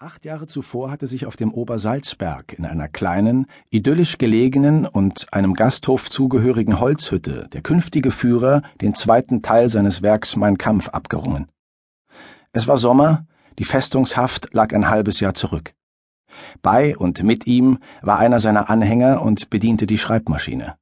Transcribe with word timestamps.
Acht 0.00 0.24
Jahre 0.24 0.48
zuvor 0.48 0.90
hatte 0.90 1.06
sich 1.06 1.24
auf 1.24 1.36
dem 1.36 1.52
Obersalzberg 1.52 2.52
in 2.58 2.66
einer 2.66 2.88
kleinen, 2.88 3.46
idyllisch 3.70 4.18
gelegenen 4.18 4.86
und 4.86 5.32
einem 5.32 5.54
Gasthof 5.54 6.10
zugehörigen 6.10 6.80
Holzhütte 6.80 7.48
der 7.52 7.62
künftige 7.62 8.10
Führer 8.10 8.62
den 8.80 8.94
zweiten 8.94 9.40
Teil 9.40 9.68
seines 9.68 10.02
Werks 10.02 10.34
Mein 10.34 10.58
Kampf 10.58 10.88
abgerungen. 10.88 11.46
Es 12.52 12.66
war 12.66 12.76
Sommer, 12.76 13.26
die 13.60 13.64
Festungshaft 13.64 14.52
lag 14.52 14.74
ein 14.74 14.90
halbes 14.90 15.20
Jahr 15.20 15.34
zurück. 15.34 15.74
Bei 16.60 16.96
und 16.96 17.22
mit 17.22 17.46
ihm 17.46 17.78
war 18.02 18.18
einer 18.18 18.40
seiner 18.40 18.68
Anhänger 18.68 19.22
und 19.22 19.48
bediente 19.48 19.86
die 19.86 19.98
Schreibmaschine. 19.98 20.74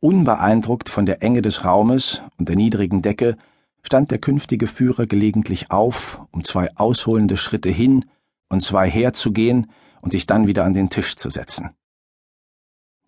Unbeeindruckt 0.00 0.88
von 0.88 1.04
der 1.04 1.22
Enge 1.22 1.42
des 1.42 1.62
Raumes 1.66 2.22
und 2.38 2.48
der 2.48 2.56
niedrigen 2.56 3.02
Decke 3.02 3.36
stand 3.82 4.10
der 4.10 4.18
künftige 4.18 4.66
Führer 4.66 5.06
gelegentlich 5.06 5.70
auf, 5.70 6.20
um 6.30 6.44
zwei 6.44 6.74
ausholende 6.76 7.36
Schritte 7.36 7.70
hin 7.70 8.04
und 8.48 8.60
zwei 8.60 8.88
herzugehen 8.88 9.70
und 10.00 10.12
sich 10.12 10.26
dann 10.26 10.46
wieder 10.46 10.64
an 10.64 10.74
den 10.74 10.90
Tisch 10.90 11.16
zu 11.16 11.30
setzen. 11.30 11.70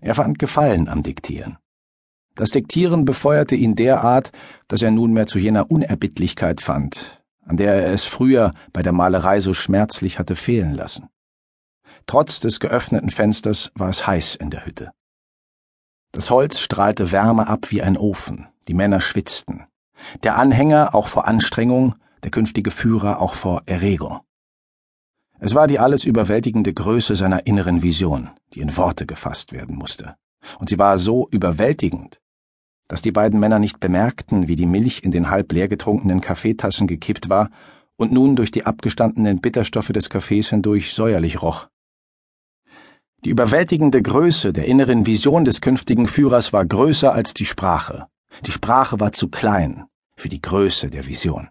Er 0.00 0.14
fand 0.14 0.38
Gefallen 0.38 0.88
am 0.88 1.02
Diktieren. 1.02 1.59
Das 2.34 2.50
Diktieren 2.50 3.04
befeuerte 3.04 3.54
ihn 3.54 3.74
derart, 3.74 4.32
dass 4.68 4.82
er 4.82 4.90
nunmehr 4.90 5.26
zu 5.26 5.38
jener 5.38 5.70
Unerbittlichkeit 5.70 6.60
fand, 6.60 7.23
an 7.42 7.56
der 7.56 7.74
er 7.74 7.92
es 7.92 8.04
früher 8.04 8.52
bei 8.73 8.82
der 8.82 8.92
Malerei 8.92 9.40
so 9.40 9.52
schmerzlich 9.52 10.18
hatte 10.18 10.37
fehlen 10.37 10.74
lassen. 10.74 11.09
Trotz 12.06 12.40
des 12.40 12.60
geöffneten 12.60 13.10
Fensters 13.10 13.73
war 13.74 13.90
es 13.90 14.06
heiß 14.06 14.37
in 14.37 14.50
der 14.50 14.64
Hütte. 14.64 14.92
Das 16.12 16.30
Holz 16.30 16.60
strahlte 16.60 17.12
Wärme 17.12 17.46
ab 17.46 17.70
wie 17.70 17.82
ein 17.82 17.96
Ofen, 17.96 18.48
die 18.68 18.74
Männer 18.74 19.00
schwitzten, 19.00 19.66
der 20.22 20.36
Anhänger 20.36 20.95
auch 20.95 21.09
vor 21.09 21.27
Anstrengung, 21.27 21.95
der 22.22 22.30
künftige 22.30 22.70
Führer 22.70 23.20
auch 23.20 23.34
vor 23.34 23.62
Erregung. 23.66 24.20
Es 25.38 25.54
war 25.54 25.66
die 25.66 25.78
alles 25.78 26.04
überwältigende 26.04 26.74
Größe 26.74 27.16
seiner 27.16 27.46
inneren 27.46 27.82
Vision, 27.82 28.30
die 28.52 28.60
in 28.60 28.76
Worte 28.76 29.06
gefasst 29.06 29.52
werden 29.52 29.76
musste. 29.76 30.16
Und 30.59 30.68
sie 30.68 30.78
war 30.78 30.98
so 30.98 31.28
überwältigend, 31.30 32.21
dass 32.88 33.02
die 33.02 33.12
beiden 33.12 33.40
Männer 33.40 33.59
nicht 33.59 33.80
bemerkten, 33.80 34.48
wie 34.48 34.56
die 34.56 34.66
Milch 34.66 35.02
in 35.02 35.12
den 35.12 35.30
halb 35.30 35.52
leer 35.52 35.68
getrunkenen 35.68 36.21
Kaffeetassen 36.21 36.87
gekippt 36.87 37.30
war 37.30 37.51
und 37.96 38.12
nun 38.12 38.37
durch 38.37 38.51
die 38.51 38.66
abgestandenen 38.66 39.40
Bitterstoffe 39.40 39.93
des 39.93 40.10
Kaffees 40.10 40.51
hindurch 40.51 40.93
säuerlich 40.93 41.40
roch. 41.40 41.68
Die 43.24 43.30
überwältigende 43.30 44.02
Größe 44.02 44.52
der 44.52 44.66
inneren 44.66 45.06
Vision 45.06 45.45
des 45.45 45.60
künftigen 45.60 46.06
Führers 46.06 46.52
war 46.52 46.65
größer 46.65 47.12
als 47.12 47.34
die 47.34 47.46
Sprache. 47.46 48.06
Die 48.46 48.52
Sprache 48.52 49.01
war 49.01 49.12
zu 49.12 49.28
klein, 49.28 49.84
für 50.21 50.29
die 50.29 50.43
Größe 50.43 50.90
der 50.90 51.07
Vision. 51.07 51.49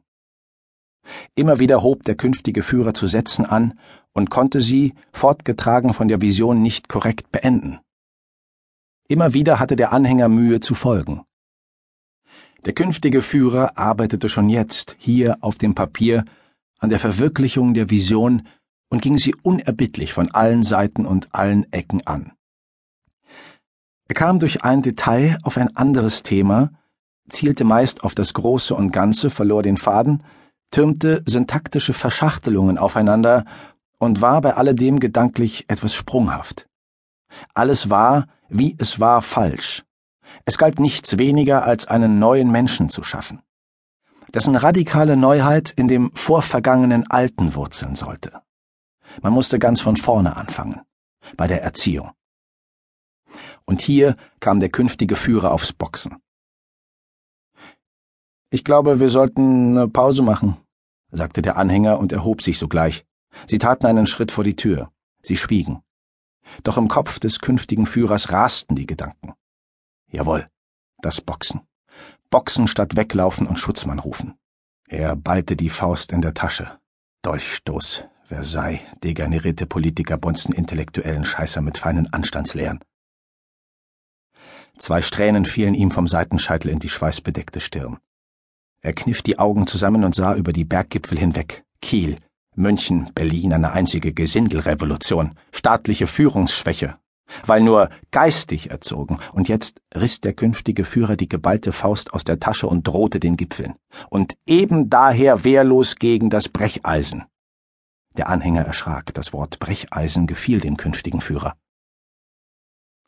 Immer 1.35 1.59
wieder 1.59 1.81
hob 1.81 2.03
der 2.03 2.15
künftige 2.15 2.61
Führer 2.61 2.93
zu 2.93 3.07
setzen 3.07 3.45
an 3.45 3.79
und 4.13 4.29
konnte 4.29 4.61
sie, 4.61 4.93
fortgetragen 5.11 5.93
von 5.93 6.07
der 6.07 6.21
Vision, 6.21 6.61
nicht 6.61 6.87
korrekt 6.87 7.31
beenden. 7.31 7.79
Immer 9.07 9.33
wieder 9.33 9.59
hatte 9.59 9.75
der 9.75 9.91
Anhänger 9.91 10.29
Mühe 10.29 10.59
zu 10.59 10.75
folgen. 10.75 11.23
Der 12.65 12.73
künftige 12.73 13.21
Führer 13.21 13.77
arbeitete 13.77 14.29
schon 14.29 14.49
jetzt, 14.49 14.95
hier 14.99 15.37
auf 15.41 15.57
dem 15.57 15.73
Papier, 15.73 16.25
an 16.77 16.89
der 16.89 16.99
Verwirklichung 16.99 17.73
der 17.73 17.89
Vision 17.89 18.47
und 18.89 19.01
ging 19.01 19.17
sie 19.17 19.33
unerbittlich 19.41 20.13
von 20.13 20.29
allen 20.31 20.61
Seiten 20.61 21.05
und 21.05 21.33
allen 21.33 21.71
Ecken 21.71 22.05
an. 22.05 22.33
Er 24.07 24.15
kam 24.15 24.39
durch 24.39 24.63
ein 24.63 24.81
Detail 24.81 25.37
auf 25.43 25.57
ein 25.57 25.75
anderes 25.75 26.23
Thema, 26.23 26.71
zielte 27.29 27.63
meist 27.63 28.03
auf 28.03 28.15
das 28.15 28.33
Große 28.33 28.75
und 28.75 28.91
Ganze, 28.91 29.29
verlor 29.29 29.63
den 29.63 29.77
Faden, 29.77 30.23
türmte 30.71 31.23
syntaktische 31.25 31.93
Verschachtelungen 31.93 32.77
aufeinander 32.77 33.45
und 33.97 34.21
war 34.21 34.41
bei 34.41 34.55
alledem 34.55 34.99
gedanklich 34.99 35.65
etwas 35.67 35.93
sprunghaft. 35.93 36.67
Alles 37.53 37.89
war, 37.89 38.27
wie 38.49 38.75
es 38.79 38.99
war, 38.99 39.21
falsch. 39.21 39.83
Es 40.45 40.57
galt 40.57 40.79
nichts 40.79 41.17
weniger, 41.17 41.63
als 41.63 41.87
einen 41.87 42.19
neuen 42.19 42.51
Menschen 42.51 42.89
zu 42.89 43.03
schaffen, 43.03 43.41
dessen 44.33 44.55
radikale 44.55 45.17
Neuheit 45.17 45.71
in 45.71 45.87
dem 45.87 46.11
vorvergangenen 46.13 47.09
Alten 47.09 47.55
wurzeln 47.55 47.95
sollte. 47.95 48.41
Man 49.21 49.33
musste 49.33 49.59
ganz 49.59 49.81
von 49.81 49.97
vorne 49.97 50.35
anfangen, 50.35 50.81
bei 51.35 51.47
der 51.47 51.63
Erziehung. 51.63 52.11
Und 53.65 53.81
hier 53.81 54.15
kam 54.39 54.59
der 54.59 54.69
künftige 54.69 55.15
Führer 55.15 55.51
aufs 55.51 55.73
Boxen. 55.73 56.18
Ich 58.51 58.63
glaube, 58.63 58.99
wir 58.99 59.09
sollten 59.09 59.77
eine 59.77 59.87
Pause 59.87 60.23
machen, 60.23 60.57
sagte 61.11 61.41
der 61.41 61.57
Anhänger 61.57 61.99
und 61.99 62.11
erhob 62.11 62.41
sich 62.41 62.57
sogleich. 62.57 63.05
Sie 63.45 63.59
taten 63.59 63.85
einen 63.85 64.07
Schritt 64.07 64.31
vor 64.31 64.43
die 64.43 64.55
Tür. 64.55 64.91
Sie 65.21 65.37
schwiegen. 65.37 65.83
Doch 66.63 66.77
im 66.77 66.87
Kopf 66.87 67.19
des 67.19 67.39
künftigen 67.39 67.85
Führers 67.85 68.31
rasten 68.31 68.75
die 68.75 68.87
Gedanken. 68.87 69.33
Jawohl, 70.11 70.47
das 71.01 71.21
Boxen. 71.21 71.61
Boxen 72.31 72.67
statt 72.67 72.95
weglaufen 72.95 73.45
und 73.45 73.59
Schutzmann 73.59 73.99
rufen. 73.99 74.35
Er 74.87 75.15
ballte 75.15 75.55
die 75.55 75.69
Faust 75.69 76.11
in 76.11 76.21
der 76.21 76.33
Tasche. 76.33 76.79
Dolchstoß, 77.21 78.05
Versailles, 78.23 78.81
degenerierte 79.03 79.67
Politiker 79.67 80.17
bonzen 80.17 80.53
intellektuellen 80.53 81.23
Scheißer 81.23 81.61
mit 81.61 81.77
feinen 81.77 82.11
Anstandslehren. 82.11 82.79
Zwei 84.77 85.01
Strähnen 85.01 85.45
fielen 85.45 85.75
ihm 85.75 85.91
vom 85.91 86.07
Seitenscheitel 86.07 86.69
in 86.69 86.79
die 86.79 86.89
schweißbedeckte 86.89 87.59
Stirn. 87.59 87.99
Er 88.81 88.93
kniff 88.93 89.21
die 89.21 89.37
Augen 89.39 89.67
zusammen 89.67 90.03
und 90.03 90.15
sah 90.15 90.35
über 90.35 90.53
die 90.53 90.63
Berggipfel 90.63 91.17
hinweg. 91.17 91.63
Kiel, 91.81 92.17
München, 92.55 93.11
Berlin, 93.13 93.53
eine 93.53 93.71
einzige 93.71 94.13
Gesindelrevolution, 94.13 95.35
staatliche 95.51 96.07
Führungsschwäche. 96.07 96.95
Weil 97.45 97.61
nur 97.61 97.89
geistig 98.11 98.71
erzogen, 98.71 99.19
und 99.33 99.49
jetzt 99.49 99.81
riss 99.95 100.19
der 100.19 100.33
künftige 100.33 100.83
Führer 100.83 101.15
die 101.15 101.29
geballte 101.29 101.71
Faust 101.71 102.13
aus 102.13 102.23
der 102.23 102.39
Tasche 102.39 102.67
und 102.67 102.87
drohte 102.87 103.19
den 103.19 103.37
Gipfeln. 103.37 103.75
Und 104.09 104.35
eben 104.45 104.89
daher 104.89 105.43
wehrlos 105.43 105.95
gegen 105.97 106.29
das 106.29 106.49
Brecheisen. 106.49 107.25
Der 108.17 108.29
Anhänger 108.29 108.63
erschrak, 108.63 109.13
das 109.13 109.31
Wort 109.31 109.59
Brecheisen 109.59 110.25
gefiel 110.25 110.59
dem 110.59 110.75
künftigen 110.75 111.21
Führer. 111.21 111.53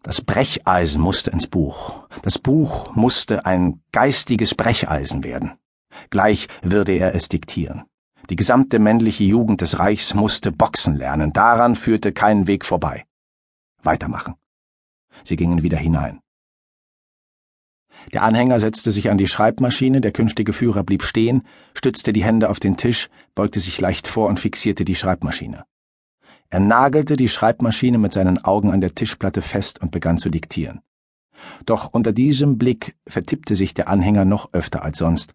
Das 0.04 0.22
Brecheisen 0.22 1.00
musste 1.00 1.30
ins 1.30 1.46
Buch. 1.46 2.08
Das 2.24 2.40
Buch 2.40 2.96
musste 2.96 3.46
ein 3.46 3.82
geistiges 3.92 4.56
Brecheisen 4.56 5.24
werden. 5.24 5.60
Gleich 6.10 6.48
würde 6.64 6.94
er 6.94 7.14
es 7.14 7.30
diktieren. 7.30 7.84
Die 8.30 8.36
gesamte 8.36 8.80
männliche 8.80 9.24
Jugend 9.24 9.62
des 9.62 9.78
Reichs 9.78 10.14
musste 10.14 10.52
Boxen 10.52 10.96
lernen. 10.96 11.34
Daran 11.34 11.76
führte 11.76 12.14
kein 12.14 12.48
Weg 12.48 12.66
vorbei. 12.66 13.06
Weitermachen. 13.84 14.36
Sie 15.24 15.36
gingen 15.36 15.62
wieder 15.62 15.78
hinein. 15.78 16.20
Der 18.14 18.24
Anhänger 18.24 18.60
setzte 18.60 18.90
sich 18.90 19.12
an 19.12 19.20
die 19.20 19.28
Schreibmaschine, 19.28 20.02
der 20.02 20.12
künftige 20.12 20.54
Führer 20.54 20.84
blieb 20.84 21.04
stehen, 21.04 21.46
stützte 21.76 22.14
die 22.14 22.24
Hände 22.24 22.50
auf 22.50 22.60
den 22.60 22.76
Tisch, 22.76 23.10
beugte 23.36 23.60
sich 23.60 23.80
leicht 23.80 24.08
vor 24.08 24.28
und 24.28 24.40
fixierte 24.40 24.86
die 24.86 24.96
Schreibmaschine. 24.96 25.66
Er 26.52 26.60
nagelte 26.60 27.16
die 27.16 27.30
Schreibmaschine 27.30 27.98
mit 27.98 28.12
seinen 28.12 28.44
Augen 28.44 28.72
an 28.72 28.82
der 28.82 28.94
Tischplatte 28.94 29.42
fest 29.42 29.82
und 29.82 29.92
begann 29.92 30.18
zu 30.18 30.30
diktieren. 30.30 30.82
Doch 31.66 31.94
unter 31.94 32.12
diesem 32.12 32.58
Blick 32.58 32.98
vertippte 33.08 33.56
sich 33.56 33.74
der 33.74 33.88
Anhänger 33.88 34.26
noch 34.26 34.52
öfter 34.52 34.84
als 34.84 34.98
sonst. 34.98 35.34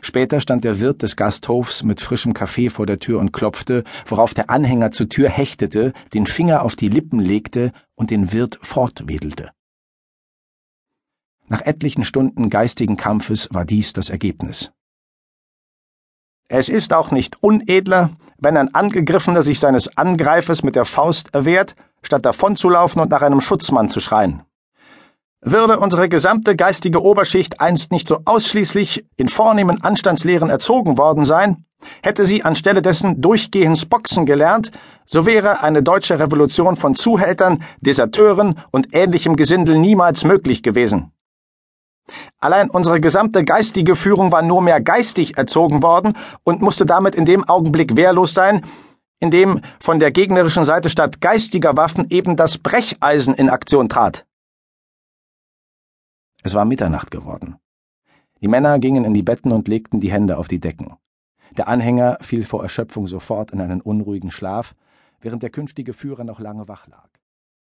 Später 0.00 0.40
stand 0.40 0.64
der 0.64 0.80
Wirt 0.80 1.02
des 1.02 1.14
Gasthofs 1.16 1.84
mit 1.84 2.00
frischem 2.00 2.34
Kaffee 2.34 2.70
vor 2.70 2.86
der 2.86 2.98
Tür 2.98 3.20
und 3.20 3.32
klopfte, 3.32 3.84
worauf 4.06 4.34
der 4.34 4.50
Anhänger 4.50 4.90
zur 4.90 5.08
Tür 5.08 5.28
hechtete, 5.28 5.92
den 6.12 6.26
Finger 6.26 6.62
auf 6.62 6.74
die 6.74 6.88
Lippen 6.88 7.20
legte 7.20 7.70
und 7.94 8.10
den 8.10 8.32
Wirt 8.32 8.58
fortwedelte. 8.62 9.52
Nach 11.46 11.62
etlichen 11.62 12.02
Stunden 12.02 12.50
geistigen 12.50 12.96
Kampfes 12.96 13.48
war 13.52 13.64
dies 13.64 13.92
das 13.92 14.10
Ergebnis. 14.10 14.72
Es 16.48 16.68
ist 16.68 16.94
auch 16.94 17.10
nicht 17.10 17.42
unedler, 17.42 18.10
wenn 18.38 18.56
ein 18.56 18.72
Angegriffener 18.72 19.42
sich 19.42 19.58
seines 19.58 19.96
Angreifers 19.96 20.62
mit 20.62 20.76
der 20.76 20.84
Faust 20.84 21.34
erwehrt, 21.34 21.74
statt 22.02 22.24
davonzulaufen 22.24 23.02
und 23.02 23.10
nach 23.10 23.22
einem 23.22 23.40
Schutzmann 23.40 23.88
zu 23.88 23.98
schreien. 23.98 24.42
Würde 25.40 25.80
unsere 25.80 26.08
gesamte 26.08 26.54
geistige 26.54 27.02
Oberschicht 27.02 27.60
einst 27.60 27.90
nicht 27.90 28.06
so 28.06 28.20
ausschließlich 28.24 29.06
in 29.16 29.28
vornehmen 29.28 29.82
Anstandslehren 29.82 30.48
erzogen 30.48 30.98
worden 30.98 31.24
sein, 31.24 31.64
hätte 32.02 32.24
sie 32.24 32.44
anstelle 32.44 32.80
dessen 32.80 33.20
durchgehends 33.20 33.84
Boxen 33.86 34.24
gelernt, 34.24 34.70
so 35.04 35.26
wäre 35.26 35.62
eine 35.62 35.82
deutsche 35.82 36.18
Revolution 36.18 36.76
von 36.76 36.94
Zuhältern, 36.94 37.62
Deserteuren 37.80 38.58
und 38.70 38.88
ähnlichem 38.94 39.34
Gesindel 39.36 39.78
niemals 39.78 40.24
möglich 40.24 40.62
gewesen. 40.62 41.12
Allein 42.38 42.70
unsere 42.70 43.00
gesamte 43.00 43.44
geistige 43.44 43.96
Führung 43.96 44.30
war 44.32 44.42
nur 44.42 44.62
mehr 44.62 44.80
geistig 44.80 45.36
erzogen 45.36 45.82
worden 45.82 46.14
und 46.44 46.62
musste 46.62 46.86
damit 46.86 47.14
in 47.14 47.24
dem 47.24 47.44
Augenblick 47.48 47.96
wehrlos 47.96 48.34
sein, 48.34 48.64
in 49.18 49.30
dem 49.30 49.60
von 49.80 49.98
der 49.98 50.10
gegnerischen 50.10 50.64
Seite 50.64 50.90
statt 50.90 51.20
geistiger 51.20 51.76
Waffen 51.76 52.06
eben 52.10 52.36
das 52.36 52.58
Brecheisen 52.58 53.34
in 53.34 53.50
Aktion 53.50 53.88
trat. 53.88 54.26
Es 56.42 56.54
war 56.54 56.64
Mitternacht 56.64 57.10
geworden. 57.10 57.56
Die 58.40 58.48
Männer 58.48 58.78
gingen 58.78 59.04
in 59.04 59.14
die 59.14 59.22
Betten 59.22 59.50
und 59.50 59.66
legten 59.66 60.00
die 60.00 60.12
Hände 60.12 60.36
auf 60.36 60.46
die 60.46 60.60
Decken. 60.60 60.96
Der 61.56 61.68
Anhänger 61.68 62.18
fiel 62.20 62.44
vor 62.44 62.62
Erschöpfung 62.62 63.06
sofort 63.06 63.50
in 63.50 63.60
einen 63.60 63.80
unruhigen 63.80 64.30
Schlaf, 64.30 64.74
während 65.20 65.42
der 65.42 65.50
künftige 65.50 65.94
Führer 65.94 66.24
noch 66.24 66.38
lange 66.38 66.68
wach 66.68 66.86
lag 66.86 67.15